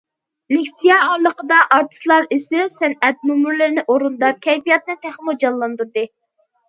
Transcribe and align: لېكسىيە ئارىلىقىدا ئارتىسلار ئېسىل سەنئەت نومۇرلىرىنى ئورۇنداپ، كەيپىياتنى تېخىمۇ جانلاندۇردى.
لېكسىيە 0.53 0.95
ئارىلىقىدا 1.09 1.59
ئارتىسلار 1.75 2.25
ئېسىل 2.37 2.65
سەنئەت 2.79 3.21
نومۇرلىرىنى 3.33 3.85
ئورۇنداپ، 3.93 4.41
كەيپىياتنى 4.47 4.97
تېخىمۇ 5.05 5.37
جانلاندۇردى. 5.45 6.07